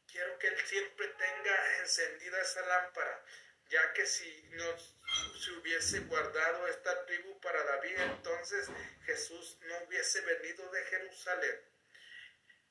quiero 0.07 0.39
que 0.39 0.47
él 0.47 0.57
siempre 0.65 1.07
tenga 1.07 1.79
encendida 1.79 2.41
esa 2.41 2.65
lámpara, 2.65 3.25
ya 3.69 3.93
que 3.93 4.05
si 4.05 4.43
no 4.51 4.77
se 5.39 5.51
hubiese 5.51 5.99
guardado 6.01 6.67
esta 6.67 7.05
tribu 7.05 7.39
para 7.39 7.63
David, 7.63 7.99
entonces 7.99 8.67
Jesús 9.05 9.57
no 9.61 9.77
hubiese 9.83 10.21
venido 10.21 10.69
de 10.71 10.83
Jerusalén. 10.85 11.61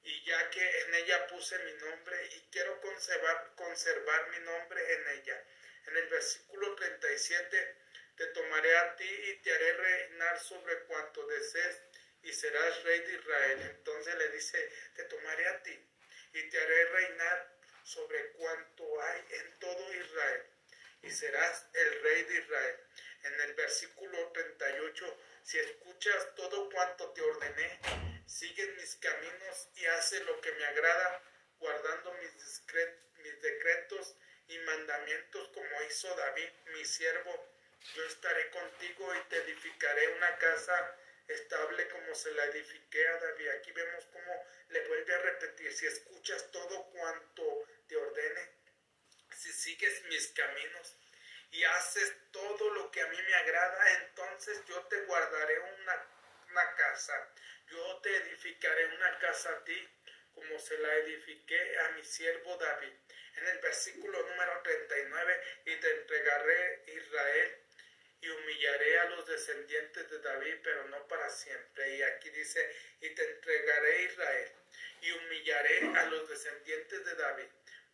Y 0.02 0.24
ya 0.24 0.50
que 0.50 0.80
en 0.80 0.94
ella 0.94 1.26
puse 1.28 1.58
mi 1.58 1.72
nombre 1.74 2.16
y 2.34 2.48
quiero 2.50 2.80
conservar, 2.80 3.52
conservar 3.56 4.30
mi 4.30 4.38
nombre 4.40 4.94
en 4.94 5.08
ella. 5.18 5.44
En 5.86 5.96
el 5.96 6.08
versículo 6.08 6.74
37, 6.74 7.76
te 8.16 8.26
tomaré 8.28 8.76
a 8.76 8.96
ti 8.96 9.04
y 9.04 9.34
te 9.42 9.52
haré 9.52 9.72
reinar 9.74 10.38
sobre 10.40 10.80
cuanto 10.84 11.26
desees 11.26 11.82
y 12.22 12.32
serás 12.32 12.82
rey 12.82 13.00
de 13.00 13.14
Israel. 13.14 13.60
Entonces 13.62 14.14
le 14.16 14.28
dice, 14.30 14.72
te 14.94 15.04
tomaré 15.04 15.48
a 15.48 15.62
ti 15.62 15.78
y 16.32 16.42
te 16.48 16.60
haré 16.60 16.84
reinar 16.86 17.58
sobre 17.84 18.32
cuanto 18.32 19.02
hay 19.02 19.24
en 19.30 19.58
todo 19.58 19.94
Israel 19.94 20.57
y 21.02 21.10
serás 21.10 21.66
el 21.72 22.02
rey 22.02 22.24
de 22.24 22.38
Israel. 22.38 22.76
En 23.24 23.40
el 23.40 23.54
versículo 23.54 24.30
38, 24.32 25.18
si 25.42 25.58
escuchas 25.58 26.34
todo 26.34 26.70
cuanto 26.70 27.10
te 27.12 27.22
ordené, 27.22 27.80
sigues 28.26 28.74
mis 28.76 28.96
caminos 28.96 29.68
y 29.76 29.86
haces 29.86 30.22
lo 30.26 30.40
que 30.40 30.52
me 30.52 30.64
agrada, 30.66 31.22
guardando 31.58 32.12
mis, 32.14 32.62
mis 33.22 33.42
decretos 33.42 34.16
y 34.48 34.58
mandamientos 34.58 35.48
como 35.48 35.82
hizo 35.88 36.14
David, 36.14 36.48
mi 36.74 36.84
siervo. 36.84 37.48
Yo 37.94 38.04
estaré 38.04 38.50
contigo 38.50 39.14
y 39.14 39.28
te 39.28 39.36
edificaré 39.38 40.08
una 40.08 40.36
casa 40.38 40.96
estable 41.28 41.88
como 41.88 42.14
se 42.14 42.32
la 42.32 42.44
edifiqué 42.46 43.06
a 43.08 43.18
David. 43.18 43.48
Aquí 43.48 43.72
vemos 43.72 44.04
cómo 44.12 44.44
le 44.68 44.86
vuelve 44.88 45.14
a 45.14 45.18
repetir, 45.18 45.72
si 45.72 45.86
escuchas 45.86 46.50
todo 46.50 46.84
cuanto 46.90 47.64
te 47.86 47.96
ordene, 47.96 48.57
si 49.38 49.52
sigues 49.52 50.02
mis 50.04 50.28
caminos 50.28 50.96
y 51.50 51.64
haces 51.64 52.12
todo 52.32 52.74
lo 52.74 52.90
que 52.90 53.00
a 53.00 53.06
mí 53.06 53.16
me 53.22 53.34
agrada, 53.34 53.92
entonces 54.00 54.64
yo 54.66 54.82
te 54.86 55.00
guardaré 55.02 55.58
una, 55.58 56.06
una 56.50 56.74
casa, 56.74 57.32
yo 57.68 58.00
te 58.02 58.16
edificaré 58.16 58.86
una 58.86 59.18
casa 59.18 59.50
a 59.50 59.64
ti 59.64 59.88
como 60.34 60.58
se 60.58 60.78
la 60.78 60.94
edifiqué 60.96 61.78
a 61.80 61.90
mi 61.90 62.04
siervo 62.04 62.56
David 62.56 62.92
en 63.36 63.48
el 63.48 63.58
versículo 63.58 64.20
número 64.22 64.62
39, 64.62 65.40
y 65.66 65.76
te 65.76 65.90
entregaré 65.90 66.82
Israel 66.86 67.56
y 68.20 68.28
humillaré 68.28 68.98
a 68.98 69.04
los 69.10 69.26
descendientes 69.26 70.10
de 70.10 70.18
David, 70.18 70.54
pero 70.62 70.84
no 70.88 71.06
para 71.06 71.28
siempre. 71.30 71.96
Y 71.96 72.02
aquí 72.02 72.30
dice, 72.30 72.74
y 73.00 73.10
te 73.10 73.30
entregaré 73.30 74.02
Israel 74.02 74.52
y 75.02 75.12
humillaré 75.12 75.98
a 75.98 76.06
los 76.06 76.28
descendientes 76.28 77.04
de 77.04 77.14
David. 77.14 77.46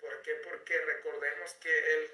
¿Por 0.04 0.20
qué? 0.20 0.34
Porque 0.34 0.78
recordemos 0.78 1.54
que 1.54 1.94
el 1.94 2.10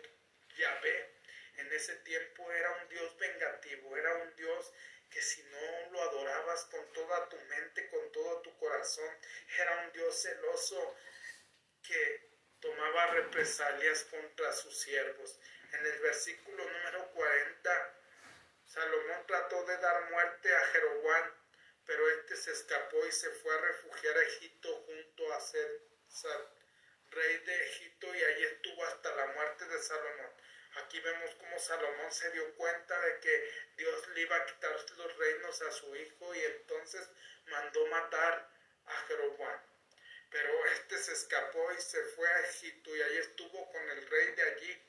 Yahvé 0.57 1.11
en 1.57 1.73
ese 1.73 1.97
tiempo 1.97 2.49
era 2.53 2.71
un 2.71 2.89
Dios 2.89 3.19
vengativo, 3.19 3.97
era 3.97 4.15
un 4.15 4.37
Dios 4.37 4.73
que 5.11 5.21
si 5.21 5.43
no 5.43 5.91
lo 5.91 6.01
adorabas 6.03 6.67
con 6.67 6.93
toda 6.93 7.29
tu 7.29 7.37
mente, 7.37 7.89
con 7.89 8.13
todo 8.13 8.43
tu 8.43 8.57
corazón, 8.59 9.11
era 9.59 9.85
un 9.85 9.93
Dios 9.93 10.23
celoso 10.23 10.97
que 11.83 12.31
tomaba 12.61 13.07
represalias 13.09 14.05
contra 14.05 14.53
sus 14.53 14.79
siervos. 14.79 15.41
En 15.73 15.85
el 15.85 15.99
versículo 15.99 16.65
número 16.65 17.11
40, 17.11 17.97
Salomón 18.67 19.27
trató 19.27 19.65
de 19.65 19.77
dar 19.79 20.11
muerte 20.11 20.55
a 20.55 20.67
Jeroboam, 20.67 21.35
pero 21.85 22.09
este 22.09 22.37
se 22.37 22.53
escapó 22.53 23.05
y 23.05 23.11
se 23.11 23.31
fue 23.31 23.53
a 23.53 23.61
refugiar 23.63 24.17
a 24.17 24.23
Egipto 24.23 24.73
junto 24.87 25.33
a 25.33 25.41
César, 25.41 26.60
rey 27.11 27.39
de 27.39 27.65
Egipto, 27.67 28.15
y 28.15 28.23
allí 28.23 28.45
estuvo 28.45 28.85
hasta 28.85 29.15
la 29.15 29.27
muerte 29.27 29.67
de 29.67 29.83
Salomón. 29.83 30.31
Aquí 30.77 31.01
vemos 31.01 31.35
cómo 31.35 31.59
Salomón 31.59 32.13
se 32.13 32.31
dio 32.31 32.55
cuenta 32.55 33.01
de 33.01 33.19
que 33.19 33.53
Dios 33.77 34.09
le 34.09 34.21
iba 34.21 34.37
a 34.37 34.47
quitar 34.47 34.71
los 34.97 35.17
reinos 35.17 35.63
a 35.63 35.73
su 35.73 35.97
hijo 35.97 36.35
y 36.35 36.45
entonces 36.45 37.09
mandó 37.47 37.87
matar 37.87 38.49
a 38.87 38.93
Jeroboam. 39.09 39.61
Pero 40.31 40.67
este 40.67 40.99
se 40.99 41.13
escapó 41.13 41.73
y 41.73 41.81
se 41.81 42.01
fue 42.15 42.29
a 42.29 42.41
Egipto 42.41 42.95
y 42.95 43.03
allí 43.03 43.19
estuvo 43.19 43.71
con 43.73 43.91
el 43.91 44.07
rey 44.09 44.33
de 44.33 44.43
allí 44.43 44.83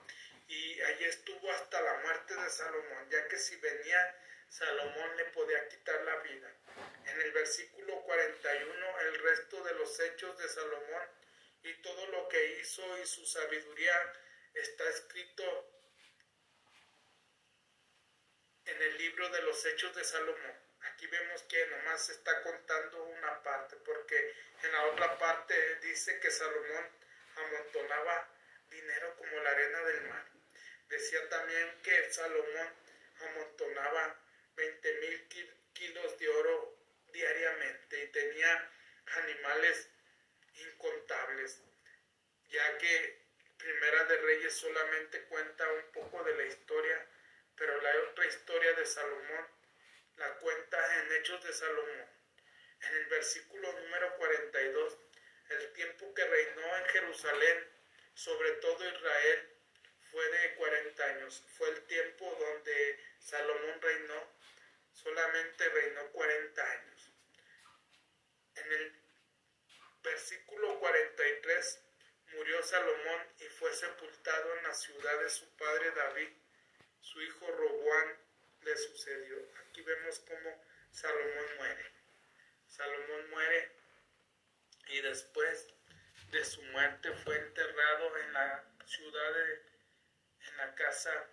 y 0.47 0.81
allí 0.81 1.05
estuvo 1.05 1.51
hasta 1.51 1.81
la 1.81 1.93
muerte 1.95 2.35
de 2.35 2.49
Salomón, 2.49 3.09
ya 3.09 3.27
que 3.27 3.39
si 3.39 3.55
venía 3.55 4.15
Salomón 4.49 5.17
le 5.17 5.25
podía 5.25 5.67
quitar 5.69 5.99
la 6.03 6.17
vida. 6.17 6.51
En 7.05 7.21
el 7.21 7.31
versículo 7.31 8.01
41 8.01 8.99
el 8.99 9.19
resto 9.19 9.63
de 9.63 9.73
los 9.75 9.99
hechos 9.99 10.37
de 10.37 10.47
Salomón 10.47 11.07
y 11.63 11.73
todo 11.81 12.07
lo 12.07 12.27
que 12.27 12.59
hizo 12.59 12.97
y 12.99 13.05
su 13.05 13.25
sabiduría 13.25 14.13
está 14.53 14.89
escrito 14.89 15.43
en 18.65 18.81
el 18.81 18.97
libro 18.97 19.29
de 19.29 19.41
los 19.43 19.65
hechos 19.65 19.95
de 19.95 20.03
Salomón. 20.03 20.55
Aquí 20.81 21.07
vemos 21.07 21.43
que 21.43 21.65
nomás 21.67 22.09
está 22.09 22.41
contando 22.43 23.03
una 23.03 23.43
parte, 23.43 23.75
porque 23.77 24.35
en 24.63 24.71
la 24.71 24.85
otra 24.85 25.17
parte 25.17 25.75
dice 25.77 26.19
que 26.19 26.31
Salomón 26.31 26.89
amontonaba 27.35 28.27
dinero 28.69 29.15
como 29.17 29.37
la 29.39 29.51
arena 29.51 29.79
del 29.83 30.01
mar. 30.07 30.25
Decía 30.89 31.29
también 31.29 31.81
que 31.83 32.11
Salomón 32.11 32.73
amontonaba 33.19 34.19
20 34.55 34.93
mil 34.99 35.27
kilos 35.73 36.17
de 36.17 36.29
oro 36.29 36.77
diariamente 37.11 38.03
y 38.03 38.07
tenía 38.07 38.71
animales 39.05 39.89
incontables, 40.61 41.61
ya 42.49 42.77
que 42.77 43.21
Primera 43.57 44.03
de 44.05 44.17
Reyes 44.17 44.53
solamente 44.55 45.23
cuenta 45.25 45.71
un 45.71 45.91
poco 45.91 46.23
de 46.23 46.35
la 46.35 46.45
historia, 46.45 47.07
pero 47.55 47.79
la 47.79 47.95
otra 48.09 48.25
historia 48.25 48.73
de 48.73 48.85
Salomón 48.85 49.47
la 50.17 50.37
cuenta 50.37 50.99
en 50.99 51.11
Hechos 51.13 51.43
de 51.43 51.53
Salomón. 51.53 52.07
en 52.81 52.95
el 52.95 53.05
versículo 53.05 53.71
número 53.73 54.15
42, 54.17 54.97
el 55.49 55.73
tiempo 55.73 56.13
que 56.15 56.25
reinó 56.25 56.77
en 56.77 56.85
Jerusalén 56.85 57.67
sobre 58.13 58.51
todo 58.53 58.87
Israel 58.87 59.49
fue 60.11 60.27
de 60.29 60.55
40 60.55 61.05
años. 61.05 61.43
Fue 61.57 61.69
el 61.69 61.81
tiempo 61.85 62.35
donde 62.39 62.99
Salomón 63.19 63.81
reinó, 63.81 64.27
solamente 64.93 65.69
reinó 65.69 66.11
40 66.11 66.71
años. 66.71 67.11
En 68.55 68.73
el 68.73 69.00
versículo 70.03 70.79
43 70.79 71.79
murió 72.33 72.63
Salomón 72.63 73.27
y 73.39 73.45
fue 73.45 73.73
sepultado 73.73 74.57
en 74.57 74.63
la 74.63 74.73
ciudad 74.73 75.19
de 75.19 75.29
su 75.29 75.47
padre 75.57 75.91
David. 75.91 76.29
Su 77.01 77.21
hijo 77.21 77.47
Roboán 77.51 78.17
le 78.61 78.77
sucedió. 78.77 79.37
Aquí 79.59 79.81
vemos 79.81 80.19
cómo 80.19 80.63
Salomón 80.91 81.57
muere. 81.57 81.85
Salomón 82.67 83.29
muere 83.31 83.71
y 84.87 85.01
después 85.01 85.67
de 86.31 86.45
su 86.45 86.61
muerte 86.63 87.11
fue 87.23 87.37
enterrado 87.37 88.17
en 88.17 88.33
la 88.33 88.63
ciudad 88.85 89.33
de, 89.33 89.53
en 90.47 90.57
la 90.57 90.75
casa, 90.75 91.29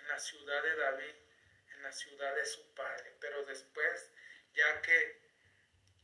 en 0.00 0.08
la 0.08 0.18
ciudad 0.18 0.62
de 0.62 0.76
David, 0.76 1.14
en 1.74 1.82
la 1.82 1.92
ciudad 1.92 2.34
de 2.34 2.44
su 2.44 2.74
padre. 2.74 3.16
Pero 3.20 3.44
después, 3.46 4.10
ya 4.54 4.82
que 4.82 5.21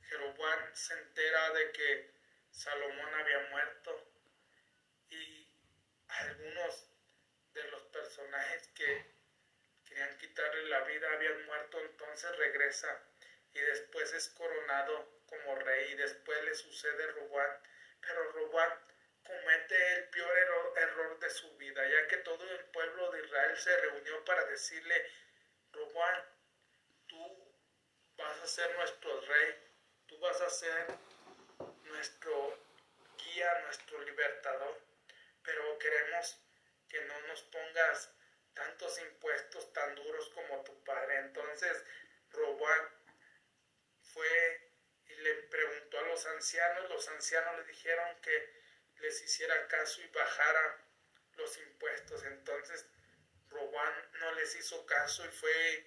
Jeroboam 0.08 0.74
se 0.74 0.94
entera 0.94 1.50
de 1.50 1.72
que 1.72 2.10
Salomón 2.50 3.14
había 3.14 3.40
muerto. 3.50 4.12
Y 5.10 5.48
algunos 6.08 6.86
de 7.54 7.64
los 7.64 7.82
personajes 7.84 8.68
que 8.68 9.14
querían 9.84 10.16
quitarle 10.18 10.68
la 10.68 10.80
vida 10.84 11.12
habían 11.12 11.46
muerto, 11.46 11.80
entonces 11.80 12.36
regresa 12.36 13.02
y 13.52 13.60
después 13.60 14.12
es 14.12 14.28
coronado 14.30 15.22
como 15.26 15.56
rey 15.56 15.92
y 15.92 15.96
después 15.96 16.42
le 16.44 16.54
sucede 16.54 17.06
Roboam. 17.12 17.50
Pero 18.00 18.32
Robán 18.32 18.70
comete 19.24 19.94
el 19.94 20.08
peor 20.10 20.38
error, 20.76 21.18
de 21.18 21.30
su 21.30 21.56
vida, 21.56 21.86
ya 21.88 22.06
que 22.06 22.18
todo 22.18 22.48
el 22.48 22.64
pueblo 22.66 23.10
de 23.10 23.24
Israel 23.24 23.56
se 23.56 23.76
reunió 23.80 24.24
para 24.24 24.44
decirle, 24.44 25.04
Robán, 25.72 26.24
tú 27.08 27.54
vas 28.16 28.38
a 28.40 28.46
ser 28.46 28.74
nuestro 28.76 29.20
rey, 29.22 29.67
tú 30.08 30.18
vas 30.18 30.40
a 30.40 30.50
ser 30.50 30.86
nuestro 31.84 32.58
guía, 33.16 33.60
nuestro 33.64 34.00
libertador, 34.02 34.80
pero 35.42 35.78
queremos 35.78 36.38
que 36.88 37.00
no 37.04 37.20
nos 37.28 37.42
pongas 37.42 38.10
tantos 38.54 38.98
impuestos 38.98 39.72
tan 39.72 39.94
duros 39.94 40.28
como 40.30 40.64
tu 40.64 40.82
padre. 40.84 41.18
Entonces, 41.18 41.84
Robán 42.30 42.88
fue 44.02 44.68
le 45.18 45.34
preguntó 45.34 45.98
a 45.98 46.02
los 46.02 46.26
ancianos, 46.26 46.88
los 46.90 47.08
ancianos 47.08 47.56
le 47.58 47.64
dijeron 47.64 48.20
que 48.20 48.52
les 49.00 49.22
hiciera 49.22 49.66
caso 49.68 50.00
y 50.02 50.06
bajara 50.08 50.84
los 51.36 51.58
impuestos. 51.58 52.22
Entonces 52.24 52.86
Robán 53.50 54.10
no 54.20 54.32
les 54.32 54.54
hizo 54.56 54.84
caso 54.86 55.24
y 55.24 55.28
fue, 55.28 55.86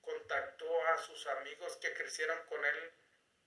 contactó 0.00 0.86
a 0.88 0.98
sus 0.98 1.26
amigos 1.26 1.76
que 1.76 1.92
crecieron 1.92 2.38
con 2.46 2.64
él 2.64 2.92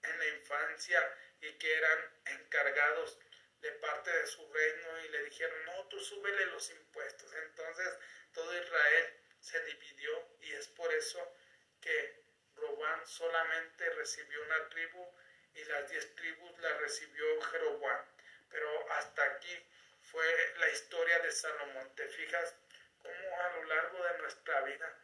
en 0.03 0.19
la 0.19 0.27
infancia 0.27 1.17
y 1.41 1.53
que 1.53 1.73
eran 1.73 1.99
encargados 2.25 3.17
de 3.61 3.71
parte 3.73 4.11
de 4.11 4.27
su 4.27 4.51
reino 4.51 5.01
y 5.05 5.09
le 5.09 5.23
dijeron, 5.23 5.65
no, 5.65 5.87
tú 5.87 5.99
súbele 5.99 6.45
los 6.47 6.69
impuestos. 6.71 7.33
Entonces 7.35 7.97
todo 8.33 8.57
Israel 8.57 9.13
se 9.39 9.63
dividió 9.65 10.37
y 10.41 10.53
es 10.53 10.67
por 10.69 10.91
eso 10.93 11.35
que 11.79 12.23
Robán 12.55 13.05
solamente 13.07 13.89
recibió 13.91 14.41
una 14.43 14.69
tribu 14.69 15.15
y 15.53 15.63
las 15.65 15.89
diez 15.89 16.15
tribus 16.15 16.57
la 16.59 16.77
recibió 16.77 17.41
Jeroboam. 17.43 18.05
Pero 18.49 18.91
hasta 18.93 19.23
aquí 19.23 19.65
fue 20.01 20.53
la 20.57 20.69
historia 20.69 21.19
de 21.19 21.31
Salomón. 21.31 21.95
¿Te 21.95 22.07
fijas 22.07 22.55
cómo 23.01 23.41
a 23.41 23.49
lo 23.53 23.63
largo 23.65 24.03
de 24.03 24.17
nuestra 24.19 24.61
vida 24.61 24.99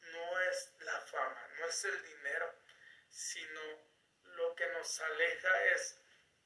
no 0.00 0.40
es 0.40 0.72
la 0.80 1.00
fama, 1.00 1.48
no 1.58 1.66
es 1.66 1.84
el 1.84 2.02
dinero, 2.02 2.54
sino 3.08 3.60
lo 4.36 4.54
que 4.54 4.66
nos 4.68 5.00
aleja 5.00 5.64
es 5.66 5.98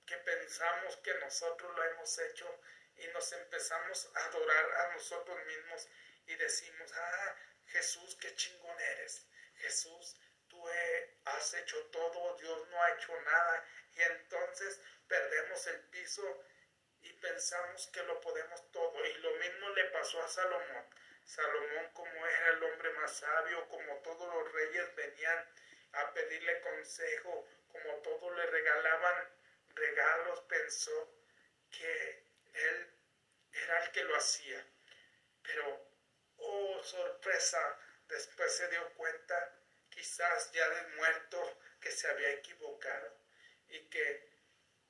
que 0.07 0.16
pensamos 0.16 0.96
que 0.98 1.14
nosotros 1.14 1.76
lo 1.76 1.85
hemos 1.85 2.18
hecho 2.18 2.61
y 2.96 3.07
nos 3.09 3.33
empezamos 3.33 4.11
a 4.14 4.24
adorar 4.26 4.72
a 4.72 4.94
nosotros 4.94 5.38
mismos 5.46 5.88
y 6.26 6.35
decimos, 6.37 6.92
ah, 6.94 7.37
Jesús, 7.66 8.16
qué 8.20 8.35
chingón 8.35 8.79
eres. 8.81 9.26
Jesús, 9.55 10.16
tú 10.48 10.66
has 11.24 11.55
hecho 11.55 11.87
todo, 11.87 12.37
Dios 12.38 12.68
no 12.68 12.83
ha 12.83 12.90
hecho 12.92 13.20
nada 13.20 13.64
y 13.94 14.03
entonces 14.03 14.81
perdemos 15.07 15.66
el 15.66 15.81
piso 15.90 16.44
y 17.03 17.12
pensamos 17.14 17.87
que 17.88 18.03
lo 18.03 18.20
podemos 18.20 18.70
todo. 18.72 19.05
Y 19.05 19.14
lo 19.14 19.31
mismo 19.37 19.68
le 19.70 19.85
pasó 19.90 20.22
a 20.22 20.29
Salomón. 20.29 20.87
Salomón 21.24 21.90
como 21.92 22.26
era 22.26 22.48
el 22.50 22.62
hombre 22.64 22.90
más 22.94 23.16
sabio, 23.16 23.68
como 23.68 23.96
todos 24.03 24.35
los 24.35 24.53
reyes 24.53 24.94
venían 24.96 25.48
a 25.92 26.12
pedirle 26.12 26.61
consejo, 26.61 27.46
como 27.82 27.98
todos 27.98 28.36
le 28.36 28.46
regalaban 28.46 29.28
regalos, 29.74 30.40
pensó 30.42 31.14
que 31.70 32.24
él 32.52 32.90
era 33.52 33.84
el 33.84 33.92
que 33.92 34.04
lo 34.04 34.16
hacía. 34.16 34.66
Pero, 35.42 35.86
oh 36.38 36.82
sorpresa, 36.82 37.78
después 38.08 38.54
se 38.54 38.68
dio 38.68 38.94
cuenta 38.94 39.56
quizás 39.90 40.52
ya 40.52 40.68
de 40.68 40.96
muerto, 40.96 41.58
que 41.80 41.90
se 41.90 42.08
había 42.08 42.30
equivocado 42.32 43.16
y 43.68 43.80
que 43.88 44.30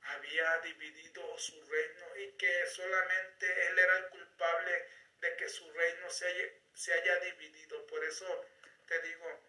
había 0.03 0.59
dividido 0.59 1.39
su 1.39 1.63
reino 1.65 2.17
y 2.17 2.33
que 2.33 2.67
solamente 2.67 3.67
él 3.69 3.79
era 3.79 3.99
el 3.99 4.09
culpable 4.09 4.89
de 5.21 5.37
que 5.37 5.49
su 5.49 5.71
reino 5.73 6.11
se 6.11 6.27
haya, 6.27 6.45
se 6.75 6.93
haya 6.93 7.21
dividido. 7.21 7.87
Por 7.87 8.05
eso 8.05 8.47
te 8.87 9.01
digo, 9.03 9.41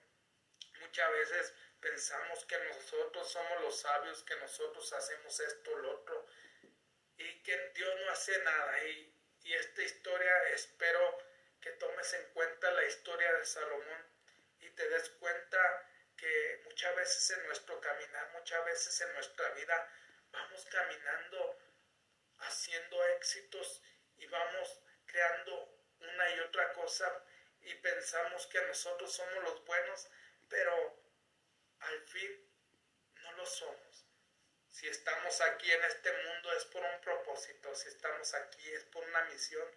muchas 0.80 1.12
veces 1.12 1.54
pensamos 1.82 2.46
que 2.46 2.58
nosotros 2.60 3.32
somos 3.32 3.62
los 3.62 3.80
sabios, 3.80 4.24
que 4.24 4.36
nosotros 4.38 4.94
hacemos 4.94 5.40
esto, 5.40 5.76
lo 5.78 5.92
otro, 6.00 6.26
y 7.18 7.44
que 7.44 7.58
Dios 7.76 8.00
no 8.06 8.12
hace 8.12 8.38
nada. 8.44 8.84
Y, 8.86 9.14
y 9.44 9.54
esta 9.54 9.82
historia 9.82 10.50
espero 10.50 11.18
que 11.60 11.72
tomes 11.72 12.14
en 12.14 12.26
cuenta 12.34 12.72
la 12.72 12.86
historia 12.86 13.34
de 13.34 13.46
Salomón 13.46 14.06
y 14.60 14.70
te 14.70 14.88
des 14.90 15.10
cuenta 15.10 15.90
que 16.16 16.62
muchas 16.66 16.96
veces 16.96 17.38
en 17.38 17.46
nuestro 17.48 17.82
caminar, 17.82 18.30
muchas 18.34 18.64
veces 18.66 19.02
en 19.02 19.14
nuestra 19.14 19.50
vida, 19.50 19.92
vamos 20.32 20.66
caminando 20.66 21.58
haciendo 22.42 23.04
éxitos 23.18 23.82
y 24.18 24.28
vamos 24.28 24.80
creando 25.06 25.78
una 26.00 26.36
y 26.36 26.40
otra 26.40 26.74
cosa 26.74 27.24
y 27.62 27.74
pensamos 27.76 28.48
que 28.48 28.62
nosotros 28.62 29.14
somos 29.14 29.44
los 29.44 29.66
buenos, 29.66 30.10
pero 30.50 31.00
al 31.82 32.02
fin 32.08 32.50
no 33.24 33.32
lo 33.34 33.46
somos. 33.46 34.06
Si 34.70 34.88
estamos 34.88 35.42
aquí 35.42 35.72
en 35.72 35.84
este 35.84 36.12
mundo 36.12 36.54
es 36.54 36.66
por 36.66 36.84
un 36.84 37.02
propósito, 37.02 37.76
si 37.76 37.90
estamos 37.90 38.34
aquí 38.34 38.72
es 38.72 38.84
por 38.86 39.04
una 39.04 39.22
misión 39.26 39.68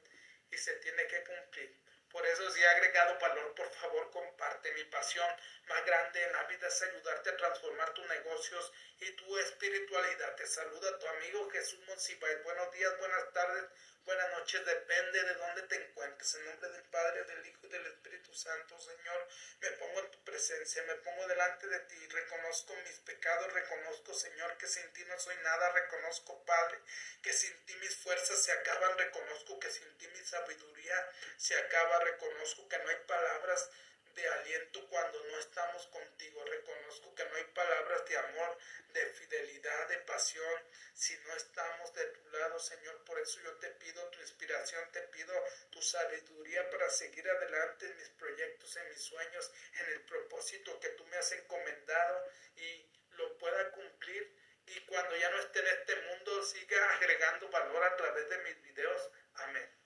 y 0.50 0.56
se 0.56 0.74
tiene 0.76 1.06
que 1.06 1.24
cumplir. 1.24 1.84
Por 2.14 2.24
eso 2.24 2.48
si 2.52 2.60
he 2.60 2.68
agregado 2.68 3.18
valor, 3.18 3.54
por 3.56 3.68
favor 3.72 4.08
comparte. 4.12 4.72
Mi 4.74 4.84
pasión 4.84 5.28
más 5.66 5.84
grande 5.84 6.22
en 6.22 6.32
la 6.32 6.44
vida 6.44 6.68
es 6.68 6.82
ayudarte 6.82 7.30
a 7.30 7.36
transformar 7.36 7.92
tus 7.92 8.06
negocios 8.06 8.72
y 9.00 9.10
tu 9.16 9.36
espiritualidad. 9.38 10.36
Te 10.36 10.46
saluda 10.46 10.98
tu 11.00 11.08
amigo 11.08 11.50
Jesús 11.50 11.80
Monsiváis. 11.88 12.44
Buenos 12.44 12.70
días, 12.72 12.96
buenas 12.98 13.32
tardes, 13.32 13.64
buenas 14.04 14.30
noches. 14.30 14.64
Depende 14.64 15.22
de 15.22 15.34
dónde 15.34 15.62
te 15.62 15.76
encuentres. 15.76 16.34
En 16.34 16.44
nombre 16.46 16.68
del 16.70 16.82
Padre, 16.84 17.24
del 17.24 17.46
Hijo 17.46 17.66
y 17.66 17.68
del 17.68 17.86
Espíritu 17.86 18.34
Santo, 18.34 18.78
Señor, 18.78 19.28
me 19.60 19.70
pongo 19.72 20.00
en 20.00 20.10
tu 20.10 20.24
presencia, 20.24 20.82
me 20.84 20.94
pongo 20.96 21.26
delante 21.26 21.66
de 21.66 21.80
ti. 21.80 22.06
Reconozco 22.08 22.74
mis 22.84 22.98
pecados, 23.00 23.52
reconozco, 23.52 24.14
Señor, 24.14 24.56
que 24.58 24.66
sin 24.66 24.92
ti 24.92 25.04
no 25.06 25.18
soy 25.18 25.36
nada. 25.42 25.72
Reconozco, 25.72 26.44
Padre, 26.44 26.80
que 27.22 27.32
sin 27.32 27.54
ti 27.66 27.74
mis 27.76 27.96
fuerzas 27.96 28.42
se 28.42 28.52
acaban. 28.52 28.98
Reconozco 28.98 29.58
que 29.58 29.70
sin 29.70 29.96
ti 29.98 30.08
mi 30.08 30.24
sabiduría 30.24 31.10
se 31.36 31.56
acaba 31.56 31.98
reconozco 32.00 32.68
que 32.68 32.78
no 32.78 32.88
hay 32.88 32.96
palabras 33.06 33.70
de 34.14 34.28
aliento 34.28 34.86
cuando 34.88 35.22
no 35.24 35.38
estamos 35.38 35.86
contigo. 35.88 36.44
Reconozco 36.44 37.14
que 37.14 37.24
no 37.24 37.36
hay 37.36 37.44
palabras 37.44 38.04
de 38.06 38.16
amor, 38.16 38.58
de 38.92 39.06
fidelidad, 39.06 39.88
de 39.88 39.98
pasión, 39.98 40.62
si 40.94 41.16
no 41.18 41.34
estamos 41.34 41.92
de 41.94 42.04
tu 42.06 42.28
lado, 42.30 42.58
Señor. 42.58 43.04
Por 43.04 43.18
eso 43.18 43.40
yo 43.40 43.52
te 43.56 43.68
pido 43.70 44.06
tu 44.10 44.20
inspiración, 44.20 44.90
te 44.92 45.02
pido 45.08 45.34
tu 45.70 45.82
sabiduría 45.82 46.68
para 46.70 46.88
seguir 46.90 47.28
adelante 47.28 47.86
en 47.86 47.96
mis 47.96 48.08
proyectos, 48.10 48.76
en 48.76 48.88
mis 48.88 49.02
sueños, 49.02 49.50
en 49.80 49.86
el 49.92 50.00
propósito 50.02 50.78
que 50.80 50.90
tú 50.90 51.04
me 51.06 51.16
has 51.16 51.32
encomendado 51.32 52.24
y 52.56 52.88
lo 53.10 53.36
pueda 53.38 53.70
cumplir. 53.72 54.36
Y 54.66 54.80
cuando 54.86 55.16
ya 55.16 55.30
no 55.30 55.40
esté 55.40 55.60
en 55.60 55.66
este 55.66 55.96
mundo, 55.96 56.42
siga 56.42 56.94
agregando 56.94 57.48
valor 57.50 57.84
a 57.84 57.96
través 57.96 58.28
de 58.28 58.38
mis 58.38 58.62
videos. 58.62 59.10
Amén. 59.34 59.83